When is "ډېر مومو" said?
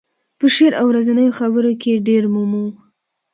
2.07-2.65